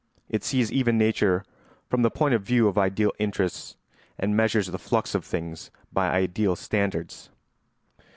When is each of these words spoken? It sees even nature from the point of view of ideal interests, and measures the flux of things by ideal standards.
It 0.29 0.43
sees 0.43 0.71
even 0.71 0.97
nature 0.97 1.45
from 1.87 2.01
the 2.01 2.09
point 2.09 2.33
of 2.33 2.41
view 2.41 2.67
of 2.67 2.75
ideal 2.75 3.13
interests, 3.19 3.77
and 4.17 4.35
measures 4.35 4.65
the 4.65 4.79
flux 4.79 5.13
of 5.13 5.23
things 5.23 5.69
by 5.93 6.09
ideal 6.09 6.55
standards. 6.55 7.29